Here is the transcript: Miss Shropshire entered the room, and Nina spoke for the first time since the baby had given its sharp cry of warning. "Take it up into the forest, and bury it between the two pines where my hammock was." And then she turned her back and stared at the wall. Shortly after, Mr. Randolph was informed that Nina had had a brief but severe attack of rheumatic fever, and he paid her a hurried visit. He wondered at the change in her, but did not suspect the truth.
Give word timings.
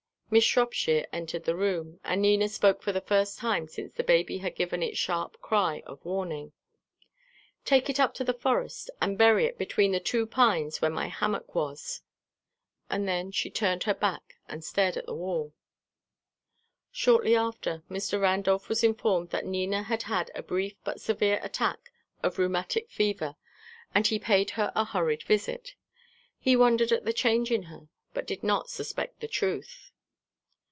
Miss 0.33 0.45
Shropshire 0.45 1.05
entered 1.11 1.43
the 1.43 1.57
room, 1.57 1.99
and 2.05 2.21
Nina 2.21 2.47
spoke 2.47 2.81
for 2.81 2.93
the 2.93 3.01
first 3.01 3.37
time 3.37 3.67
since 3.67 3.91
the 3.93 4.01
baby 4.01 4.37
had 4.37 4.55
given 4.55 4.81
its 4.81 4.97
sharp 4.97 5.37
cry 5.41 5.83
of 5.85 6.05
warning. 6.05 6.53
"Take 7.65 7.89
it 7.89 7.99
up 7.99 8.11
into 8.11 8.23
the 8.23 8.33
forest, 8.39 8.89
and 9.01 9.17
bury 9.17 9.43
it 9.43 9.57
between 9.57 9.91
the 9.91 9.99
two 9.99 10.25
pines 10.25 10.81
where 10.81 10.89
my 10.89 11.07
hammock 11.07 11.53
was." 11.53 12.01
And 12.89 13.09
then 13.09 13.31
she 13.31 13.49
turned 13.49 13.83
her 13.83 13.93
back 13.93 14.35
and 14.47 14.63
stared 14.63 14.95
at 14.95 15.05
the 15.05 15.13
wall. 15.13 15.53
Shortly 16.93 17.35
after, 17.35 17.83
Mr. 17.91 18.17
Randolph 18.21 18.69
was 18.69 18.85
informed 18.85 19.31
that 19.31 19.45
Nina 19.45 19.83
had 19.83 20.03
had 20.03 20.31
a 20.33 20.41
brief 20.41 20.77
but 20.85 21.01
severe 21.01 21.41
attack 21.43 21.91
of 22.23 22.39
rheumatic 22.39 22.89
fever, 22.89 23.35
and 23.93 24.07
he 24.07 24.17
paid 24.17 24.51
her 24.51 24.71
a 24.77 24.85
hurried 24.85 25.23
visit. 25.23 25.75
He 26.39 26.55
wondered 26.55 26.93
at 26.93 27.03
the 27.03 27.11
change 27.11 27.51
in 27.51 27.63
her, 27.63 27.89
but 28.13 28.25
did 28.25 28.43
not 28.43 28.69
suspect 28.69 29.19
the 29.19 29.27
truth. 29.27 29.89